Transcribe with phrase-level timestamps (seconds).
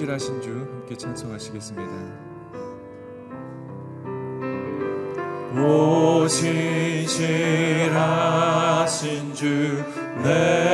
[0.00, 1.92] 신실하신 주 함께 찬송하시겠습니다.
[5.60, 7.04] 오 신실하신
[9.34, 10.69] 주내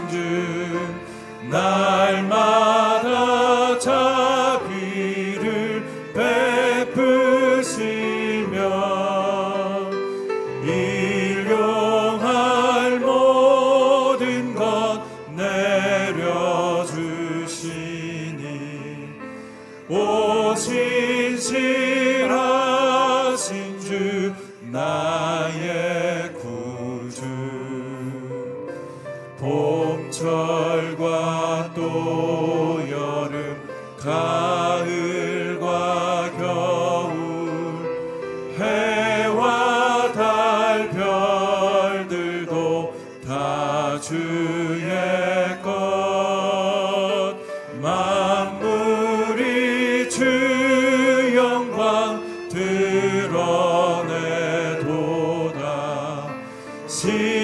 [0.09, 0.15] 주
[1.49, 3.09] 날마다
[3.79, 4.34] 자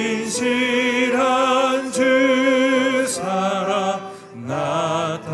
[0.02, 5.28] 신실한 주 사랑 나타내네.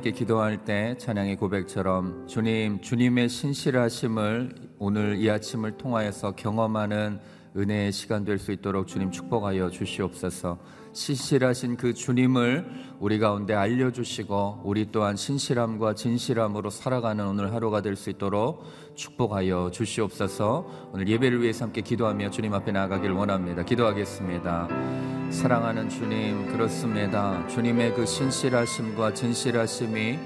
[0.00, 7.20] 함께 기도할 때 찬양의 고백처럼 주님, 주님의 신실하심을 오늘 이 아침을 통하여서 경험하는
[7.54, 10.58] 은혜의 시간 될 수 있도록 주님 축복하여 주시옵소서.
[10.94, 12.64] 신실하신 그 주님을
[12.98, 18.64] 우리 가운데 알려주시고 우리 또한 신실함과 진실함으로 살아가는 오늘 하루가 될 수 있도록
[18.94, 20.90] 축복하여 주시옵소서.
[20.94, 23.64] 오늘 예배를 위해서 함께 기도하며 주님 앞에 나아가길 원합니다.
[23.66, 24.99] 기도하겠습니다.
[25.30, 27.46] 사랑하는 주님, 그렇습니다.
[27.46, 30.18] 주님의 그 신실하심과 진실하심이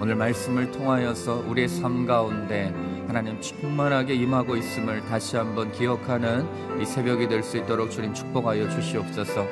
[0.00, 2.72] 오늘 말씀을 통하여서 우리의 삶 가운데
[3.08, 6.46] 하나님 충만하게 임하고 있음을 다시 한번 기억하는
[6.80, 9.46] 이 새벽이 될 수 있도록 주님 축복하여 주시옵소서.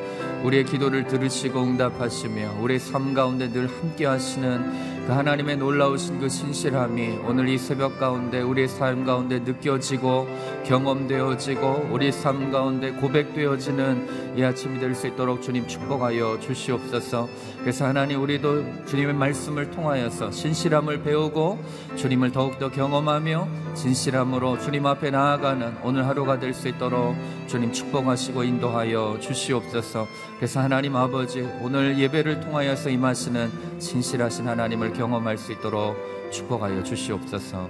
[0.44, 7.19] 우리의 기도를 들으시고 응답하시며 우리의 삶 가운데 늘 함께 하시는 그 하나님의 놀라우신 그 신실함이
[7.26, 10.29] 오늘 이 새벽 가운데 우리의 삶 가운데 느껴지고
[10.67, 17.29] 경험되어지고 우리 삶 가운데 고백되어지는 이 아침이 될 수 있도록 주님 축복하여 주시옵소서.
[17.61, 21.58] 그래서 하나님 우리도 주님의 말씀을 통하여서 신실함을 배우고
[21.97, 23.40] 주님을 더욱더 경험하며
[23.75, 27.15] 진실함으로 주님 앞에 나아가는 오늘 하루가 될 수 있도록
[27.47, 30.07] 주님 축복하시고 인도하여 주시옵소서.
[30.37, 35.97] 그래서 하나님 아버지 오늘 예배를 통하여서 임하시는 진실하신 하나님을 경험할 수 있도록
[36.31, 37.69] 축복하여 주시옵소서.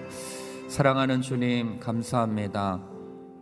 [0.68, 2.80] 사랑하는 주님 감사합니다.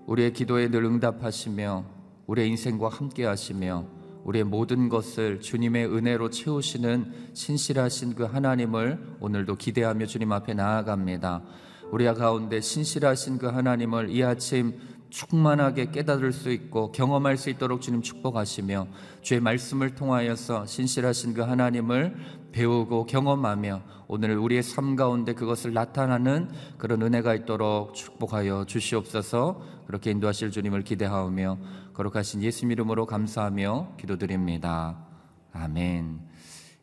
[0.06, 1.84] 우리의 기도에 늘 응답하시며
[2.26, 3.84] 우리의 인생과 함께 하시며
[4.24, 11.42] 우리의 모든 것을 주님의 은혜로 채우시는 신실하신 그 하나님을 오늘도 기대하며 주님 앞에 나아갑니다.
[11.90, 14.78] 우리 가운데 신실하신 그 하나님을 이 아침
[15.10, 18.88] 충만하게 깨달을 수 있고 경험할 수 있도록 주님 축복하시며
[19.22, 22.14] 주의 말씀을 통하여서 신실하신 그 하나님을
[22.52, 30.50] 배우고 경험하며 오늘 우리의 삶 가운데 그것을 나타나는 그런 은혜가 있도록 축복하여 주시옵소서 그렇게 인도하실
[30.50, 31.58] 주님을 기대하오며
[31.94, 35.06] 거룩하신 예수님 이름으로 감사하며 기도드립니다.
[35.52, 36.28] 아멘.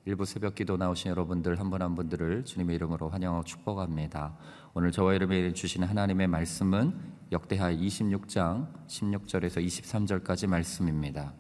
[0.08, 4.36] 일부 새벽 기도 나오신 여러분들 한 분한 분들을 주님의 이름으로 환영하고 축복합니다.
[4.78, 6.94] 오늘 저와 여러분이 주시는 하나님의 말씀은
[7.32, 11.32] 역대하 26장 16절에서 23절까지 말씀입니다.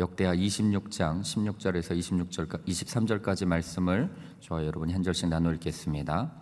[0.00, 6.32] 역대하 26장 16절에서 26절 23절까지 말씀을 저와 여러분이 한 절씩 나누 읽겠습니다.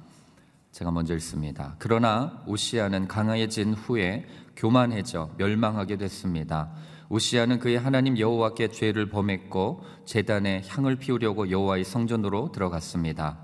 [0.71, 1.75] 제가 먼저 읽습니다.
[1.81, 6.71] 그러나 우시아는 강해진 후에 교만해져 멸망하게 됐습니다.
[7.09, 13.41] 우시아는 그의 하나님 여호와께 죄를 범했고 제단에 향을 피우려고 여호와의 성전으로 들어갔습니다.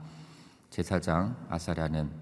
[0.70, 2.21] 제사장 아사랴는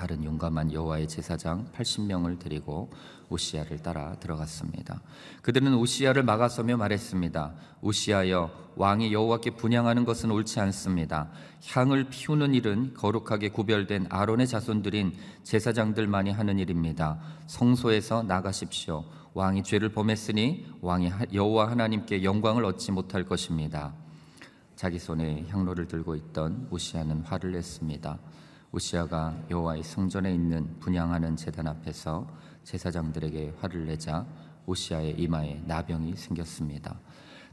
[0.00, 2.88] 다른 용감한 여호와의 제사장 80명을 데리고
[3.28, 5.02] 우시아를 따라 들어갔습니다.
[5.42, 7.52] 그들은 우시아를 막아서며 말했습니다.
[7.82, 11.28] 우시아여 왕이 여호와께 분양하는 것은 옳지 않습니다.
[11.66, 17.20] 향을 피우는 일은 거룩하게 구별된 아론의 자손들인 제사장들만이 하는 일입니다.
[17.46, 19.04] 성소에서 나가십시오.
[19.34, 23.92] 왕이 죄를 범했으니 왕이 여호와 하나님께 영광을 얻지 못할 것입니다.
[24.76, 28.18] 자기 손에 향로를 들고 있던 우시아는 화를 냈습니다.
[28.72, 32.26] 우시아가 여호와의 성전에 있는 분양하는 제단 앞에서
[32.64, 34.26] 제사장들에게 화를 내자
[34.66, 36.98] 우시아의 이마에 나병이 생겼습니다.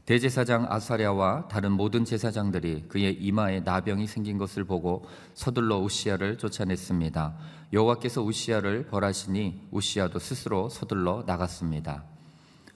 [0.04, 7.36] 대제사장 아사랴와 다른 모든 제사장들이 그의 이마에 나병이 생긴 것을 보고 서둘러 우시아를 쫓아냈습니다.
[7.72, 12.04] 여호와께서 우시아를 벌하시니 우시아도 스스로 서둘러 나갔습니다.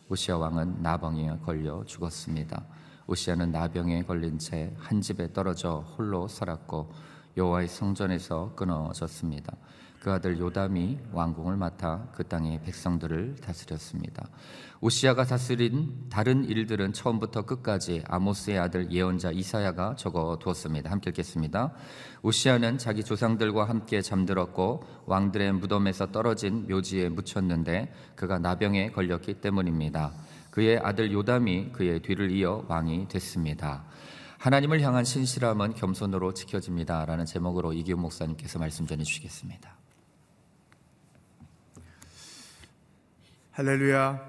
[0.08, 2.64] 우시아 왕은 나병에 걸려 죽었습니다.
[3.06, 6.92] 우시아는 나병에 걸린 채 한 집에 떨어져 홀로 살았고
[7.36, 9.56] 여호와의 성전에서 끊어졌습니다.
[10.02, 14.28] 그 아들 요담이 왕궁을 맡아 그 땅의 백성들을 다스렸습니다.
[14.80, 20.90] 오시아가 다스린 다른 일들은 처음부터 끝까지 아모스의 아들 예언자 이사야가 적어 두었습니다.
[20.90, 21.72] 함께 읽겠습니다.
[22.22, 30.12] 오시아는 자기 조상들과 함께 잠들었고 왕들의 무덤에서 떨어진 묘지에 묻혔는데 그가 나병에 걸렸기 때문입니다.
[30.50, 33.84] 그의 아들 요담이 그의 뒤를 이어 왕이 됐습니다.
[34.42, 39.76] 하나님을 향한 신실함은 겸손으로 지켜집니다라는 제목으로 이기훈 목사님께서 말씀 전해 주시겠습니다.
[43.52, 44.20] 할렐루야.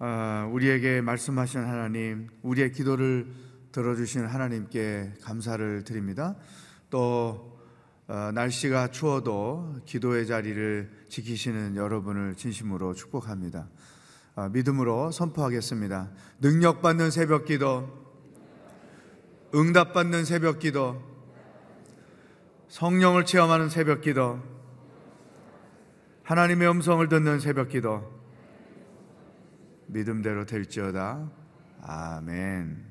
[0.00, 3.32] 아, 우리에게 말씀하신 하나님, 우리의 기도를
[3.70, 6.34] 들어주신 하나님께 감사를 드립니다.
[6.90, 7.56] 또
[8.08, 13.68] 어, 날씨가 추워도 기도의 자리를 지키시는 여러분을 진심으로 축복합니다.
[14.34, 16.10] 아, 믿음으로 선포하겠습니다.
[16.40, 18.03] 능력받는 새벽 기도,
[19.54, 21.00] 응답받는 새벽 기도,
[22.66, 24.42] 성령을 체험하는 새벽 기도,
[26.24, 28.12] 하나님의 음성을 듣는 새벽 기도
[29.86, 31.30] 믿음대로 될지어다.
[31.82, 32.84] 아멘.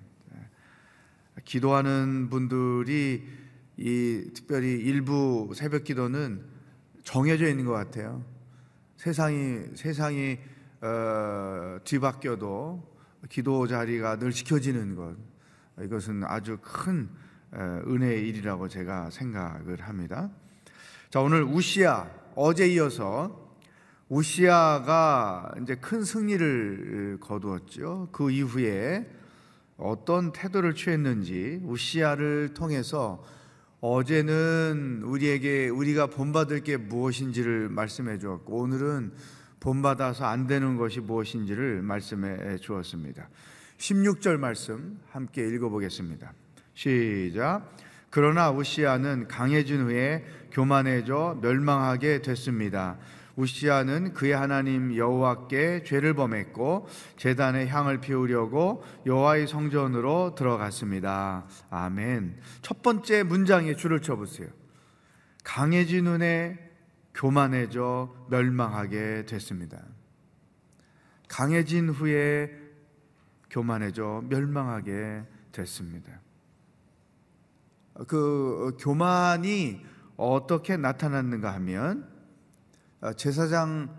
[1.44, 3.28] 기도하는 분들이
[3.76, 6.46] 이 특별히 일부 새벽 기도는
[7.04, 8.24] 정해져 있는 것 같아요.
[8.96, 10.38] 세상이 세상이
[10.80, 12.94] 어, 뒤바뀌어도
[13.28, 15.33] 기도 자리가 늘 지켜지는 것
[15.82, 17.10] 이것은 아주 큰
[17.52, 20.30] 어, 은혜의 일이라고 제가 생각을 합니다.
[21.10, 23.44] 자 오늘 우시아 어제 이어서
[24.10, 28.10] 우시아가 이제 큰 승리를 거두었죠.
[28.12, 29.10] 그 이후에
[29.78, 33.24] 어떤 태도를 취했는지 우시아를 통해서
[33.82, 39.12] 어제는 우리에게 우리가 본받을 게 무엇인지를 말씀해 주었고 오늘은
[39.60, 43.30] 본받아서 안 되는 것이 무엇인지를 말씀해 주었습니다.
[43.84, 46.34] 16절 말씀 함께 읽어 보겠습니다.
[46.74, 47.70] 시작.
[48.10, 52.98] 그러나 우시아는 강해진 후에 교만해져 멸망하게 됐습니다.
[53.36, 56.88] 우시아는 그의 하나님 여호와께 죄를 범했고
[57.18, 61.46] 제단에 향을 피우려고 여호와의 성전으로 들어갔습니다.
[61.70, 62.38] 아멘.
[62.62, 64.48] 첫 번째 문장에 줄을 쳐 보세요.
[65.44, 66.58] 강해진 눈에
[67.14, 69.84] 교만해져 멸망하게 됐습니다.
[71.28, 72.63] 강해진 후에
[73.54, 76.20] 교만해져 멸망하게 됐습니다.
[78.08, 79.86] 그 교만이
[80.18, 82.10] 어떻게 나타났는가 하면
[83.02, 83.96] 어, 제사장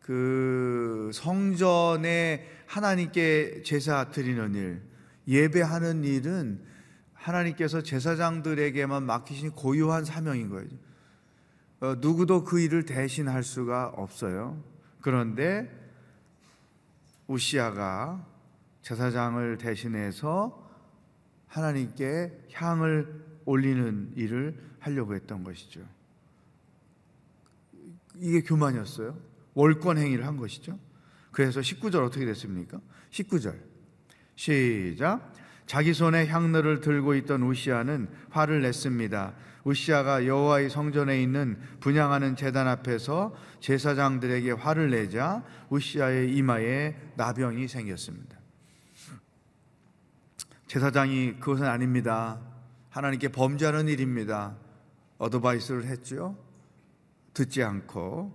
[0.00, 4.82] 그 성전에 하나님께 제사 드리는 일,
[5.28, 6.64] 예배하는 일은
[7.12, 10.68] 하나님께서 제사장들에게만 맡기신 고유한 사명인 거예요.
[11.80, 14.62] 어, 누구도 그 일을 대신할 수가 없어요.
[15.02, 15.68] 그런데
[17.26, 18.24] 우시아가
[18.86, 20.64] 제사장을 대신해서
[21.48, 25.80] 하나님께 향을 올리는 일을 하려고 했던 것이죠.
[28.14, 29.18] 이게 교만이었어요.
[29.54, 30.78] 월권 행위를 한 것이죠.
[31.32, 32.80] 그래서 19절 어떻게 됐습니까?
[33.10, 33.58] 19절.
[34.36, 35.32] 시작.
[35.66, 39.34] 자기 손에 향로를 들고 있던 우시아는 화를 냈습니다.
[39.64, 48.35] 우시아가 여호와의 성전에 있는 분양하는 제단 앞에서 제사장들에게 화를 내자 우시아의 이마에 나병이 생겼습니다.
[50.66, 52.40] 제사장이 그것은 아닙니다.
[52.90, 54.56] 하나님께 범죄하는 일입니다.
[55.18, 56.36] 어드바이스를 했죠.
[57.34, 58.32] 듣지 않고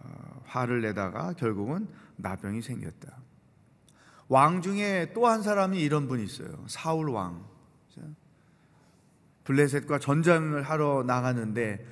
[0.00, 3.16] 어, 화를 내다가 결국은 나병이 생겼다.
[4.28, 6.64] 왕 중에 또 한 사람이 이런 분이 있어요.
[6.66, 7.46] 사울 왕.
[9.44, 11.82] 블레셋과 전쟁을 하러 나가는데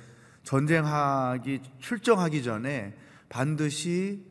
[0.43, 2.95] 전쟁하기 출정하기 전에
[3.29, 4.23] 반드시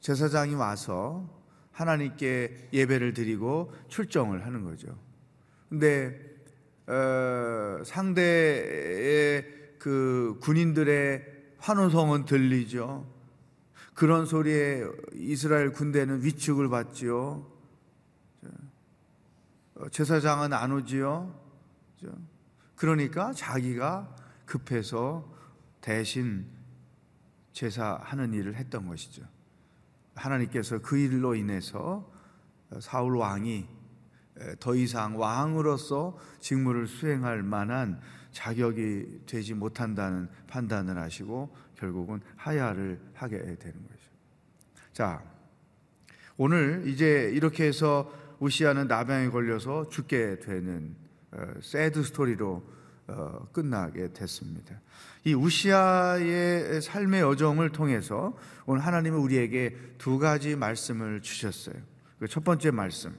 [0.00, 1.35] 제사장이 와서
[1.76, 4.98] 하나님께 예배를 드리고 출정을 하는 거죠.
[5.68, 6.18] 근데
[6.86, 9.44] 어, 상대의
[9.78, 13.06] 그 군인들의 환호성은 들리죠.
[13.92, 17.46] 그런 소리에 이스라엘 군대는 위축을 받지요.
[19.90, 21.38] 제사장은 안 오지요.
[22.74, 24.16] 그러니까 자기가
[24.46, 25.30] 급해서
[25.82, 26.46] 대신
[27.52, 29.22] 제사하는 일을 했던 것이죠.
[30.16, 32.10] 하나님께서 그 일로 인해서
[32.80, 33.66] 사울 왕이
[34.58, 38.00] 더 이상 왕으로서 직무를 수행할 만한
[38.32, 44.10] 자격이 되지 못한다는 판단을 하시고 결국은 하야를 하게 되는 거죠.
[44.92, 45.22] 자,
[46.36, 50.94] 오늘 이제 이렇게 해서 우시아는 나병에 걸려서 죽게 되는
[51.32, 52.75] 어, 새드 스토리로
[53.08, 54.80] 어, 끝나게 됐습니다.
[55.24, 58.36] 이 우시아의 삶의 여정을 통해서
[58.66, 61.76] 오늘 하나님은 우리에게 두 가지 말씀을 주셨어요.
[62.18, 63.16] 그 첫 번째 말씀.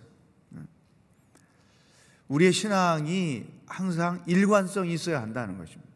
[2.27, 5.87] 우리의 신앙이 항상 일관성이 있어야 한다는 것입니다.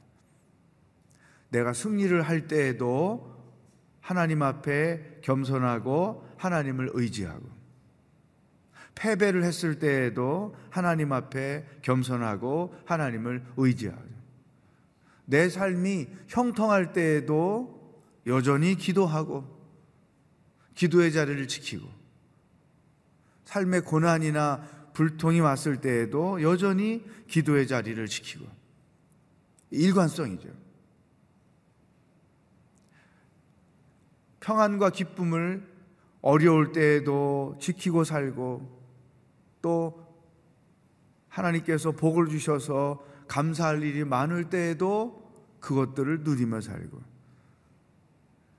[1.50, 3.36] 내가 승리를 할 때에도
[4.00, 7.50] 하나님 앞에 겸손하고 하나님을 의지하고
[8.96, 14.12] 패배를 했을 때에도 하나님 앞에 겸손하고 하나님을 의지하고
[15.26, 17.80] 내 삶이 형통할 때에도
[18.28, 19.60] 여전히 기도하고
[20.76, 21.88] 기도의 자리를 지키고
[23.46, 28.46] 삶의 고난이나 불통이 왔을 때에도 여전히 기도의 자리를 지키고
[29.72, 30.50] 일관성이죠.
[34.42, 35.66] 평안과 기쁨을
[36.22, 38.81] 어려울 때에도 지키고 살고
[39.62, 40.06] 또
[41.30, 45.22] 하나님께서 복을 주셔서 감사할 일이 많을 때에도
[45.60, 47.02] 그것들을 누리며 살고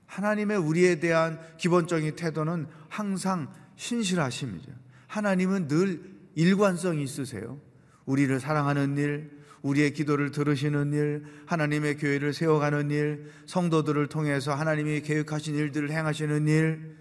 [0.07, 4.71] 하나님의 우리에 대한 기본적인 태도는 항상 신실하심이죠.
[5.07, 6.01] 하나님은 늘
[6.35, 7.59] 일관성이 있으세요.
[8.05, 9.31] 우리를 사랑하는 일,
[9.61, 16.97] 우리의 기도를 들으시는 일, 하나님의 교회를 세워가는 일, 성도들을 통해서 하나님이 계획하신 일들을 행하시는 일,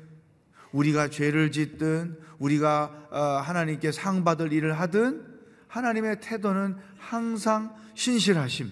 [0.73, 5.33] 우리가 죄를 짓든 우리가 어, 하나님께 상 받을 일을 하든
[5.69, 8.71] 하나님의 태도는 항상 신실하심,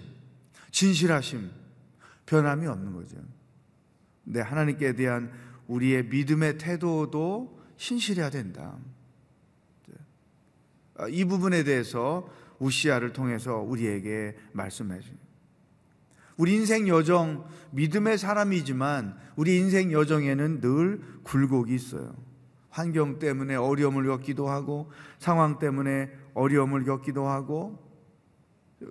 [0.71, 1.49] 진실하심,
[2.25, 3.17] 변함이 없는 거죠.
[4.23, 5.31] 네, 하나님께 대한
[5.67, 8.77] 우리의 믿음의 태도도 신실해야 된다.
[10.95, 12.29] 아, 이 부분에 대해서
[12.59, 15.20] 우시아를 통해서 우리에게 말씀해 줍니다.
[16.41, 22.15] 우리 인생 여정, 믿음의 사람이지만 우리 인생 여정에는 늘 굴곡이 있어요.
[22.71, 27.87] 환경 때문에 어려움을 겪기도 하고 상황 때문에 어려움을 겪기도 하고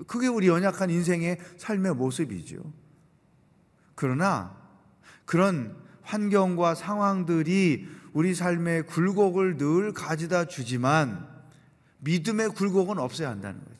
[0.06, 2.62] 그게 우리 연약한 인생의 삶의 모습이죠.
[3.96, 4.56] 그러나
[5.24, 11.28] 그런 환경과 상황들이 우리 삶의 굴곡을 늘 가져다 주지만
[11.98, 13.79] 믿음의 굴곡은 없어야 한다는 거죠.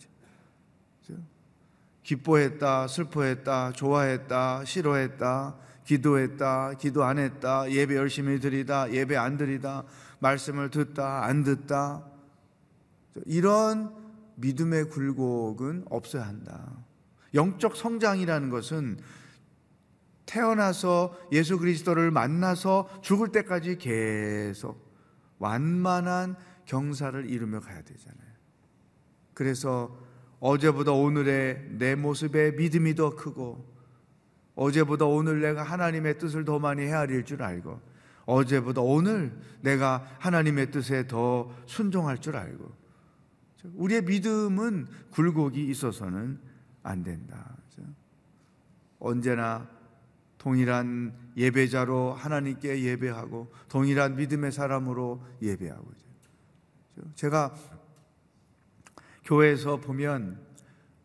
[2.10, 9.84] 기뻐했다, 슬퍼했다, 좋아했다, 싫어했다, 기도했다, 기도 안 했다, 예배 열심히 드리다, 예배 안 드리다,
[10.18, 12.04] 말씀을 듣다, 안 듣다.
[13.26, 13.94] 이런
[14.34, 16.72] 믿음의 굴곡은 없어야 한다.
[17.32, 18.98] 영적 성장이라는 것은
[20.26, 24.92] 태어나서 예수 그리스도를 만나서 죽을 때까지 계속
[25.38, 28.30] 완만한 경사를 이루며 가야 되잖아요.
[29.32, 30.09] 그래서
[30.40, 33.64] 어제보다 오늘의 내 모습의 믿음이 더 크고
[34.54, 37.80] 어제보다 오늘 내가 하나님의 뜻을 더 많이 헤아릴 줄 알고
[38.24, 42.80] 어제보다 오늘 내가 하나님의 뜻에 더 순종할 줄 알고
[43.74, 46.40] 우리의 믿음은 굴곡이 있어서는
[46.82, 47.56] 안 된다.
[48.98, 49.68] 언제나
[50.38, 55.90] 동일한 예배자로 하나님께 예배하고 동일한 믿음의 사람으로 예배하고
[57.14, 57.54] 제가
[59.30, 60.40] 교회에서 보면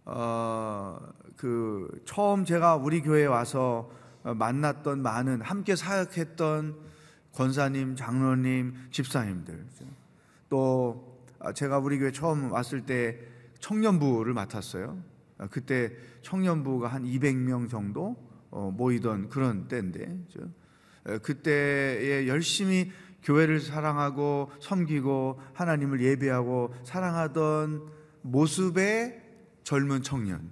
[0.03, 0.97] 어,
[1.37, 3.91] 그 처음 제가 우리 교회에 와서
[4.23, 6.75] 만났던 많은 함께 사역했던
[7.33, 9.67] 권사님, 장로님, 집사님들
[10.49, 11.21] 또
[11.53, 13.19] 제가 우리 교회 처음 왔을 때
[13.59, 14.97] 청년부를 맡았어요.
[15.51, 15.91] 그때
[16.23, 18.15] 청년부가 한 200명 정도
[18.49, 20.17] 어, 모이던 그런 때인데
[21.21, 27.93] 그때에 열심히 교회를 사랑하고 섬기고 하나님을 예배하고 사랑하던
[28.25, 29.21] 모습의
[29.63, 30.49] 젊은 청년.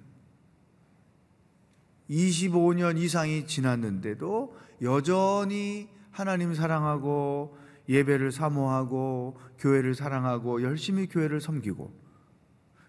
[2.09, 7.57] 25년 이상이 지났는데도 여전히 하나님 사랑하고
[7.89, 11.91] 예배를 사모하고 교회를 사랑하고 열심히 교회를 섬기고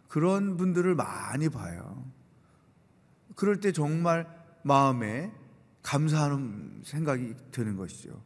[0.09, 2.05] 그런 분들을 많이 봐요.
[3.35, 4.27] 그럴 때 정말
[4.63, 5.33] 마음에
[5.83, 8.23] 감사하는 생각이 드는 것이죠.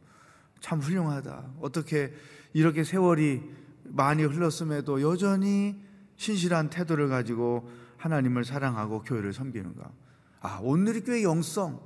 [0.59, 1.53] 참 훌륭하다.
[1.61, 2.13] 어떻게
[2.53, 3.41] 이렇게 세월이
[3.85, 5.88] 많이 흘렀음에도 여전히
[6.19, 9.89] 신실한 태도를 가지고 하나님을 사랑하고 교회를 섬기는가?
[10.41, 11.79] 아, 온누리교회 영성,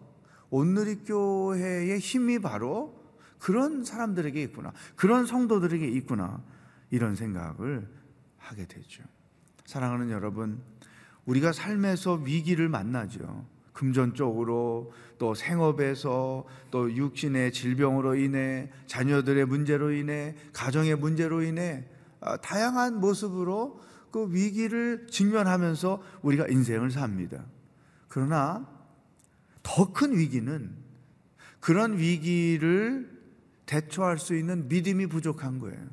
[0.49, 2.99] 온누리교회의 힘이 바로
[3.37, 4.73] 그런 사람들에게 있구나.
[4.95, 6.43] 그런 성도들에게 있구나.
[6.89, 7.87] 이런 생각을
[8.37, 9.03] 하게 되죠.
[9.65, 10.61] 사랑하는 여러분,
[11.25, 13.45] 우리가 삶에서 위기를 만나죠.
[13.71, 21.85] 금전적으로 또 생업에서 또 육신의 질병으로 인해 자녀들의 문제로 인해 가정의 문제로 인해
[22.19, 27.43] 아, 다양한 모습으로 그 위기를 직면하면서 우리가 인생을 삽니다.
[28.07, 28.69] 그러나
[29.63, 30.71] 더 큰 위기는
[31.59, 33.09] 그런 위기를
[33.65, 35.83] 대처할 수 있는 믿음이 부족한 거예요.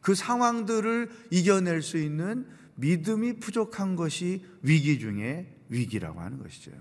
[0.00, 6.72] 그 상황들을 이겨낼 수 있는 믿음이 부족한 것이 위기 중에 위기라고 하는 것이죠.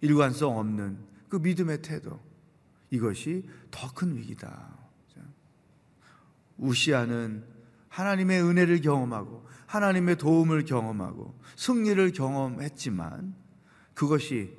[0.00, 2.20] 일관성 없는 그 믿음의 태도.
[2.90, 4.76] 이것이 더 큰 위기다.
[6.58, 7.51] 우시아는
[7.92, 13.34] 하나님의 은혜를 경험하고 하나님의 도움을 경험하고 승리를 경험했지만
[13.94, 14.56] 그것이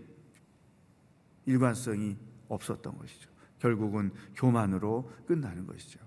[1.46, 2.16] 일관성이
[2.48, 3.30] 없었던 것이죠.
[3.60, 6.00] 결국은 교만으로 끝나는 것이죠.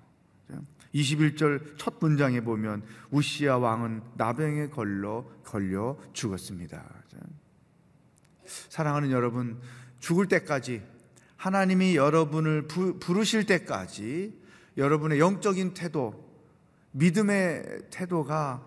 [0.95, 6.85] 21절 첫 문장에 보면 우시아 왕은 나병에 걸려 걸려 죽었습니다.
[8.47, 9.61] 사랑하는 여러분,
[9.99, 10.83] 죽을 때까지
[11.37, 14.41] 하나님이 여러분을 부, 부르실 때까지
[14.77, 16.26] 여러분의 영적인 태도,
[16.97, 18.67] 믿음의 태도가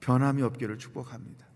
[0.00, 1.46] 변함이 없기를 축복합니다.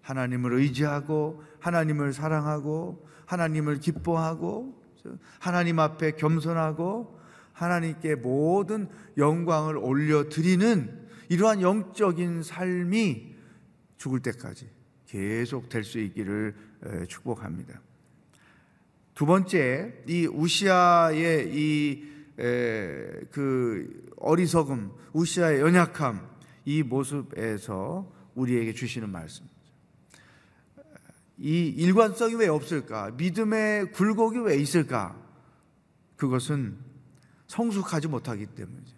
[0.00, 4.82] 하나님을 의지하고 하나님을 사랑하고 하나님을 기뻐하고
[5.38, 7.20] 하나님 앞에 겸손하고
[7.52, 13.34] 하나님께 모든 영광을 올려드리는 이러한 영적인 삶이
[13.98, 14.70] 죽을 때까지
[15.06, 16.56] 계속 될 수 있기를
[17.08, 17.80] 축복합니다.
[19.14, 26.26] 두 번째, 이 우시아의 이 그 어리석음, 우시아의 연약함,
[26.64, 29.44] 이 모습에서 우리에게 주시는 말씀.
[31.36, 33.10] 이 일관성이 왜 없을까?
[33.12, 35.18] 믿음의 굴곡이 왜 있을까?
[36.16, 36.76] 그것은
[37.46, 38.96] 성숙하지 못하기 때문이죠.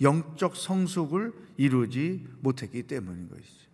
[0.00, 3.65] 영적 성숙을 이루지 못했기 때문인 것이죠.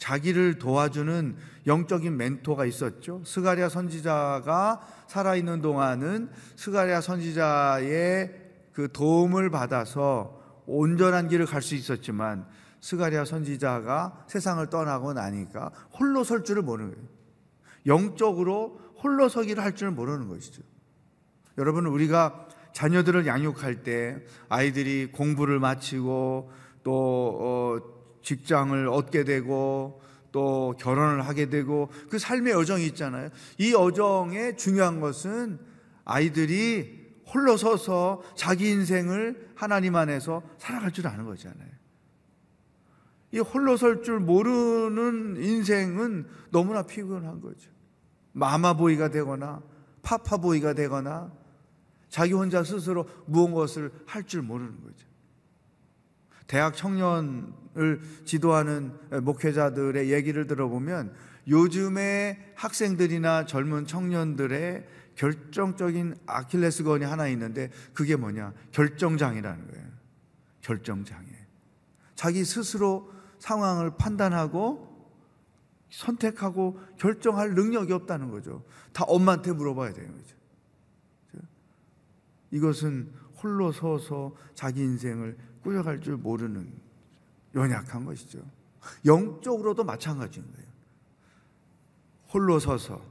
[0.00, 1.36] 자기를 도와주는
[1.66, 3.22] 영적인 멘토가 있었죠.
[3.24, 8.34] 스가랴 선지자가 살아있는 동안은 스가랴 선지자의
[8.72, 12.46] 그 도움을 받아서 온전한 길을 갈 수 있었지만
[12.80, 17.08] 스가랴 선지자가 세상을 떠나고 나니까 홀로 설 줄을 모르는 거예요.
[17.86, 20.62] 영적으로 홀로 서기를 할 줄 모르는 것이죠.
[21.58, 24.16] 여러분 우리가 자녀들을 양육할 때
[24.48, 26.50] 아이들이 공부를 마치고
[26.84, 27.38] 또
[27.84, 30.02] 어, 직장을 얻게 되고
[30.32, 33.30] 또 결혼을 하게 되고 그 삶의 여정이 있잖아요.
[33.58, 35.58] 이 여정의 중요한 것은
[36.04, 37.00] 아이들이
[37.32, 41.70] 홀로 서서 자기 인생을 하나님 안에서 살아갈 줄 아는 거잖아요.
[43.32, 47.70] 이 홀로 설 줄 모르는 인생은 너무나 피곤한 거죠.
[48.32, 49.62] 마마보이가 되거나
[50.02, 51.32] 파파보이가 되거나
[52.08, 55.06] 자기 혼자 스스로 무엇을 할 줄 모르는 거죠.
[56.50, 61.14] 대학 청년을 지도하는 목회자들의 얘기를 들어보면
[61.46, 64.84] 요즘의 학생들이나 젊은 청년들의
[65.14, 68.52] 결정적인 아킬레스건이 하나 있는데 그게 뭐냐?
[68.72, 69.86] 결정장애라는 거예요.
[70.62, 71.28] 결정장애.
[72.16, 74.90] 자기 스스로 상황을 판단하고
[75.88, 78.64] 선택하고 결정할 능력이 없다는 거죠.
[78.92, 80.36] 다 엄마한테 물어봐야 되는 거죠.
[82.50, 86.72] 이것은 홀로 서서 자기 인생을 꾸려갈 줄 모르는
[87.54, 88.38] 연약한 것이죠.
[89.04, 90.68] 영적으로도 마찬가지인 거예요.
[92.32, 93.02] 홀로 서서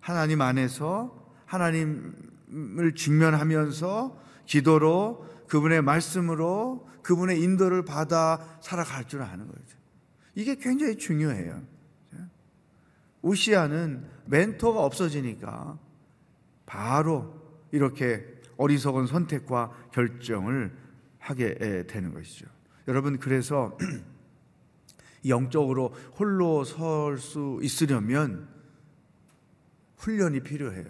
[0.00, 9.78] 하나님 안에서 하나님을 직면하면서 기도로 그분의 말씀으로 그분의 인도를 받아 살아갈 줄 아는 거죠.
[10.34, 11.62] 이게 굉장히 중요해요.
[13.22, 15.78] 우시아는 멘토가 없어지니까
[16.64, 17.34] 바로
[17.72, 18.24] 이렇게
[18.56, 20.72] 어리석은 선택과 결정을
[21.20, 22.46] 하게 되는 것이죠.
[22.88, 23.78] 여러분 그래서
[25.28, 28.48] 영적으로 홀로 설 수 있으려면
[29.98, 30.84] 훈련이 필요해요.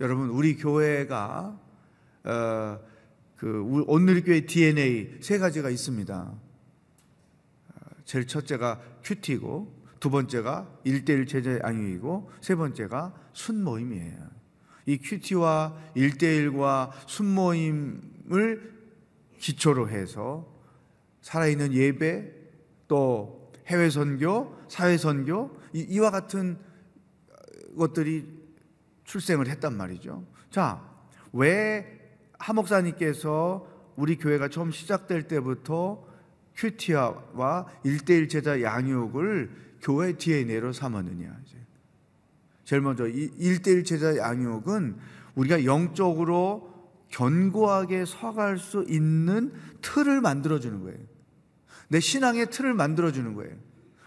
[0.00, 1.60] 여러분 우리 교회가
[2.24, 2.80] 어,
[3.36, 6.14] 그 온누리교회 DNA 세 가지가 있습니다.
[7.68, 14.34] 어, 제일 첫째가 큐티고 두 번째가 일대일 제자 양육이고 세 번째가 순모임이에요.
[14.86, 18.73] 이 큐티와 일대일과 순모임을
[19.44, 20.50] 기초로 해서
[21.20, 22.32] 살아있는 예배
[22.88, 26.58] 또 해외 선교, 사회 선교 이와 같은
[27.76, 28.26] 것들이
[29.04, 30.24] 출생을 했단 말이죠.
[30.50, 30.82] 자,
[31.34, 36.06] 왜 하목사님께서 우리 교회가 처음 시작될 때부터
[36.56, 39.50] 큐티와 일대일 제자 양육을
[39.82, 41.38] 교회 DNA로 삼았느냐.
[42.64, 44.96] 제일 먼저 일대일 제자 양육은
[45.34, 46.73] 우리가 영적으로
[47.14, 50.98] 견고하게 서갈 수 있는 틀을 만들어주는 거예요.
[51.88, 53.54] 내 신앙의 틀을 만들어주는 거예요.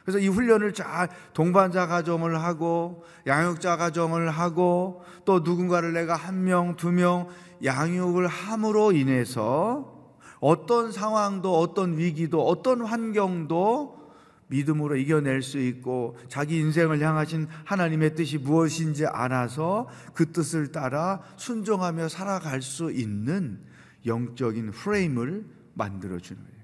[0.04, 6.76] 그래서 이 훈련을 잘 동반자 가정을 하고 양육자 가정을 하고 또 누군가를 내가 한 명,
[6.76, 7.28] 두 명
[7.64, 14.07] 양육을 함으로 인해서 어떤 상황도 어떤 위기도 어떤 환경도
[14.48, 22.10] 믿음으로 이겨낼 수 있고 자기 인생을 향하신 하나님의 뜻이 무엇인지 알아서 그 뜻을 따라 순종하며
[22.10, 23.62] 살아갈 수 있는
[24.06, 26.58] 영적인 프레임을 만들어 주는 거예요.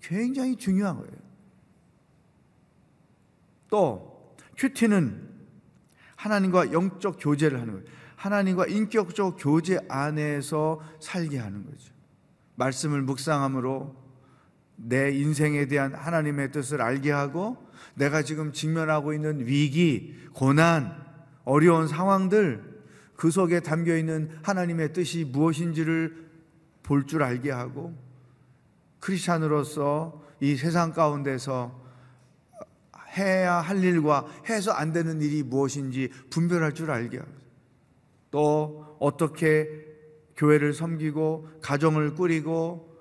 [0.00, 1.12] 굉장히 중요한 거예요.
[3.68, 5.30] 또 큐티는
[6.16, 7.86] 하나님과 영적 교제를 하는 거예요.
[8.16, 11.92] 하나님과 인격적 교제 안에서 살게 하는 거죠.
[12.54, 14.01] 말씀을 묵상함으로
[14.76, 17.56] 내 인생에 대한 하나님의 뜻을 알게 하고
[17.94, 20.96] 내가 지금 직면하고 있는 위기, 고난,
[21.44, 22.72] 어려운 상황들
[23.16, 26.22] 그 속에 담겨 있는 하나님의 뜻이 무엇인지를
[26.82, 27.94] 볼 줄 알게 하고
[29.00, 31.80] 크리스찬으로서 이 세상 가운데서
[33.16, 37.30] 해야 할 일과 해서 안 되는 일이 무엇인지 분별할 줄 알게 하고
[38.30, 39.68] 또 어떻게
[40.36, 42.91] 교회를 섬기고 가정을 꾸리고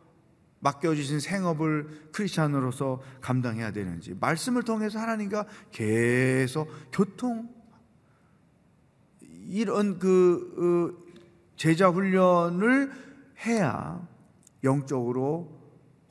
[0.62, 7.50] 맡겨주신 생업을 크리스찬으로서 감당해야 되는지 말씀을 통해서 하나님과 계속 교통
[9.48, 11.12] 이런 그 어,
[11.58, 12.92] 제자 훈련을
[13.46, 14.08] 해야
[14.64, 15.60] 영적으로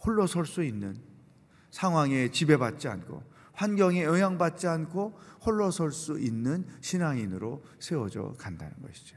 [0.05, 0.97] 홀로 설 수 있는
[1.71, 9.17] 상황에 지배받지 않고 환경에 영향받지 않고 홀로 설 수 있는 신앙인으로 세워져 간다는 것이죠.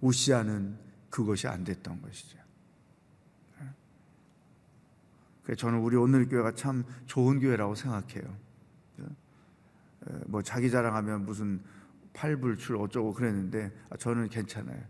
[0.00, 0.78] 우시아는
[1.10, 2.38] 그것이 안 됐던 것이죠.
[3.54, 3.72] 그래서
[5.54, 8.36] 저는 우리 오늘 교회가 참 좋은 교회라고 생각해요.
[10.26, 11.60] 뭐 자기 자랑하면 무슨
[12.12, 14.80] 팔불출 어쩌고 그랬는데 저는 괜찮아요.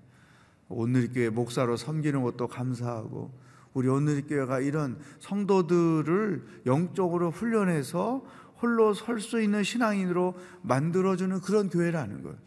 [0.68, 3.32] 오늘 교회 목사로 섬기는 것도 감사하고
[3.74, 8.24] 우리 오늘 교회가 이런 성도들을 영적으로 훈련해서
[8.62, 12.38] 홀로 설 수 있는 신앙인으로 만들어주는 그런 교회라는 거예요.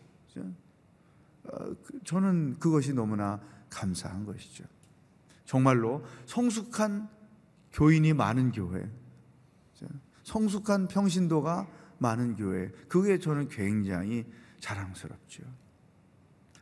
[2.04, 4.65] 저는 그것이 너무나 감사한 것이죠.
[5.45, 7.10] 정말로 성숙한
[7.80, 8.86] 교인이 많은 교회,
[10.24, 11.65] 성숙한 평신도가
[12.00, 14.26] 많은 교회, 그게 저는 굉장히
[14.60, 15.44] 자랑스럽죠.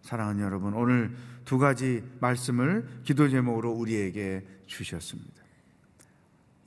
[0.03, 5.41] 사랑하는 여러분, 오늘 두 가지 말씀을 기도 제목으로 우리에게 주셨습니다.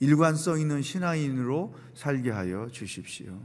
[0.01, 3.39] 일관성 있는 신앙인으로 살게 하여 주십시오.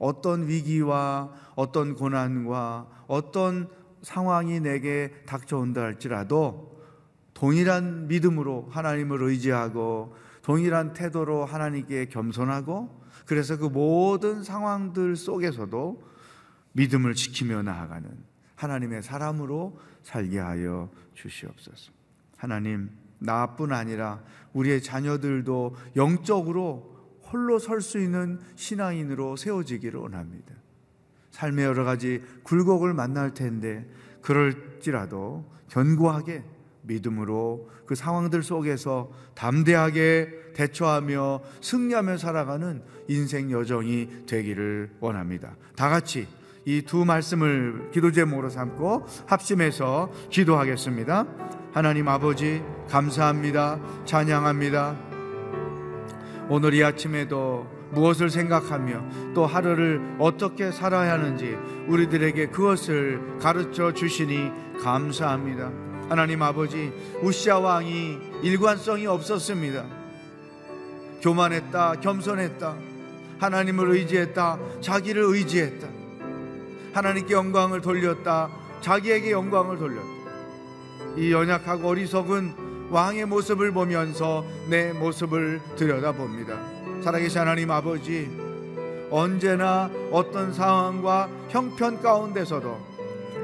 [0.00, 3.70] 어떤 위기와 어떤 고난과 어떤
[4.02, 6.67] 상황이 내게 닥쳐온다 할지라도
[7.38, 16.02] 동일한 믿음으로 하나님을 의지하고 동일한 태도로 하나님께 겸손하고 그래서 그 모든 상황들 속에서도
[16.72, 18.10] 믿음을 지키며 나아가는
[18.56, 21.92] 하나님의 사람으로 살게 하여 주시옵소서.
[22.36, 24.20] 하나님, 나뿐 아니라
[24.52, 26.96] 우리의 자녀들도 영적으로
[27.30, 30.54] 홀로 설 수 있는 신앙인으로 세워지기를 원합니다.
[31.30, 33.88] 삶의 여러 가지 굴곡을 만날 텐데
[34.22, 36.42] 그럴지라도 견고하게
[36.88, 45.56] 믿음으로 그 상황들 속에서 담대하게 대처하며 승리하며 살아가는 인생 여정이 되기를 원합니다.
[45.76, 46.26] 다 같이
[46.64, 51.26] 이 두 말씀을 기도 제목으로 삼고 합심해서 기도하겠습니다.
[51.72, 53.80] 하나님 아버지 감사합니다.
[54.04, 54.96] 찬양합니다.
[56.50, 61.56] 오늘 이 아침에도 무엇을 생각하며 또 하루를 어떻게 살아야 하는지
[61.88, 64.50] 우리들에게 그것을 가르쳐 주시니
[64.82, 65.87] 감사합니다.
[66.08, 66.92] 하나님 아버지
[67.22, 69.84] 우시아 왕이 일관성이 없었습니다.
[71.20, 72.76] 교만했다, 겸손했다,
[73.38, 75.88] 하나님을 의지했다, 자기를 의지했다,
[76.94, 80.08] 하나님께 영광을 돌렸다, 자기에게 영광을 돌렸다.
[81.16, 87.02] 이 연약하고 어리석은 왕의 모습을 보면서 내 모습을 들여다봅니다.
[87.02, 88.30] 살아계신 하나님 아버지,
[89.10, 92.78] 언제나 어떤 상황과 형편 가운데서도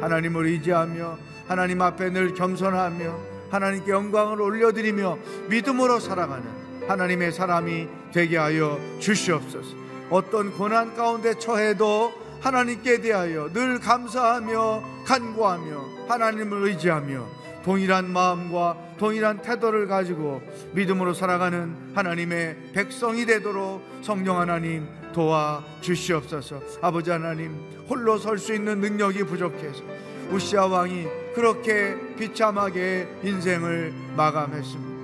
[0.00, 6.44] 하나님을 의지하며 하나님 앞에 늘 겸손하며 하나님께 영광을 올려드리며 믿음으로 살아가는
[6.88, 9.76] 하나님의 사람이 되게 하여 주시옵소서.
[10.11, 17.26] 어떤 고난 가운데 처해도 하나님께 대하여 늘 감사하며 간구하며 하나님을 의지하며
[17.64, 26.61] 동일한 마음과 동일한 태도를 가지고 믿음으로 살아가는 하나님의 백성이 되도록 성령 하나님 도와 주시옵소서.
[26.83, 27.54] 아버지 하나님
[27.88, 29.83] 홀로 설 수 있는 능력이 부족해서
[30.31, 34.95] 우시아 왕이 그렇게 비참하게 인생을 마감했습니다.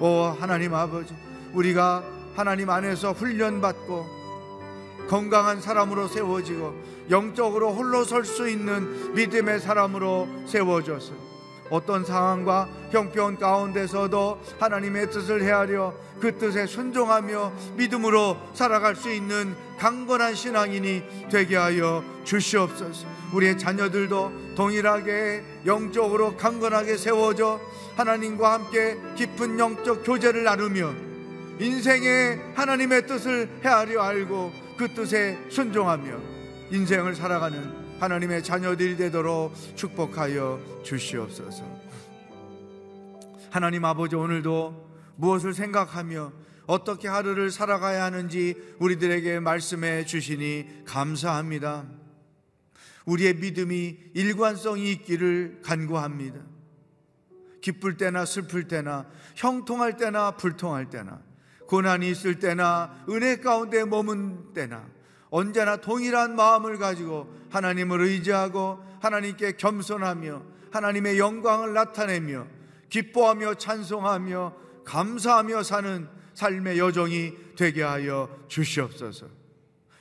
[0.00, 1.14] 오 하나님 아버지
[1.52, 2.02] 우리가
[2.36, 4.20] 하나님 안에서 훈련받고
[5.08, 11.29] 건강한 사람으로 세워지고 영적으로 홀로 설 수 있는 믿음의 사람으로 세워져서
[11.70, 20.34] 어떤 상황과 형편 가운데서도 하나님의 뜻을 헤아려 그 뜻에 순종하며 믿음으로 살아갈 수 있는 강건한
[20.34, 23.06] 신앙인이 되게 하여 주시옵소서.
[23.32, 27.60] 우리의 자녀들도 동일하게 영적으로 강건하게 세워져
[27.96, 30.92] 하나님과 함께 깊은 영적 교제를 나누며
[31.60, 36.18] 인생의 하나님의 뜻을 헤아려 알고 그 뜻에 순종하며
[36.70, 41.62] 인생을 살아가는 하나님의 자녀들이 되도록 축복하여 주시옵소서.
[43.50, 46.32] 하나님 아버지 오늘도 무엇을 생각하며
[46.66, 51.84] 어떻게 하루를 살아가야 하는지 우리들에게 말씀해 주시니 감사합니다.
[53.04, 56.40] 우리의 믿음이 일관성이 있기를 간구합니다.
[57.60, 59.04] 기쁠 때나 슬플 때나
[59.36, 61.20] 형통할 때나 불통할 때나
[61.66, 64.88] 고난이 있을 때나 은혜 가운데 머문 때나
[65.30, 72.46] 언제나 동일한 마음을 가지고 하나님을 의지하고 하나님께 겸손하며 하나님의 영광을 나타내며
[72.88, 79.26] 기뻐하며 찬송하며 감사하며 사는 삶의 여정이 되게 하여 주시옵소서.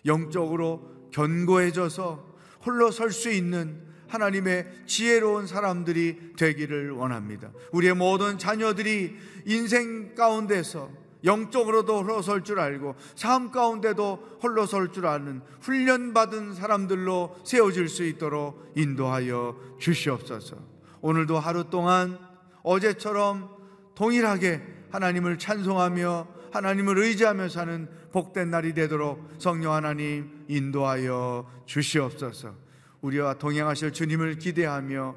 [0.06, 7.52] 영적으로 견고해져서 홀로 설 수 있는 하나님의 지혜로운 사람들이 되기를 원합니다.
[7.72, 9.16] 우리의 모든 자녀들이
[9.46, 10.90] 인생 가운데서
[11.24, 18.04] 영적으로도 홀로 설 줄 알고 삶 가운데도 홀로 설 줄 아는 훈련받은 사람들로 세워질 수
[18.06, 20.58] 있도록 인도하여 주시옵소서.
[21.02, 22.18] 오늘도 하루 동안
[22.64, 23.50] 어제처럼
[23.96, 32.54] 동일하게 하나님을 찬송하며 하나님을 의지하며 사는 복된 날이 되도록 성령 하나님 인도하여 주시옵소서.
[33.02, 35.16] 우리와 동행하실 주님을 기대하며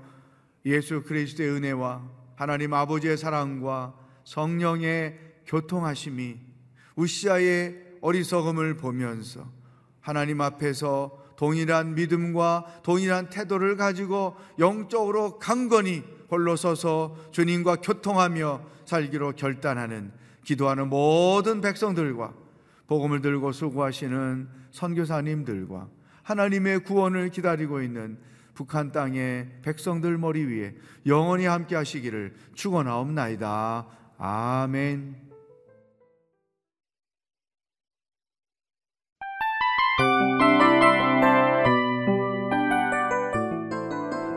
[0.66, 2.02] 예수 그리스도의 은혜와
[2.36, 6.38] 하나님 아버지의 사랑과 성령의 교통하심이
[6.96, 9.46] 우시아의 어리석음을 보면서
[10.00, 20.12] 하나님 앞에서 동일한 믿음과 동일한 태도를 가지고 영적으로 강건히 홀로 서서 주님과 교통하며 살기로 결단하는
[20.44, 22.34] 기도하는 모든 백성들과
[22.86, 25.88] 복음을 들고 수고하시는 선교사님들과
[26.22, 28.18] 하나님의 구원을 기다리고 있는
[28.54, 30.74] 북한 땅의 백성들 머리 위에
[31.06, 33.86] 영원히 함께 하시기를 축원하옵나이다.
[34.18, 35.31] 아멘.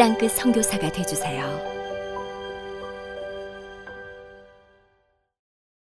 [0.00, 1.79] 땅끝 선교사가 되주세요.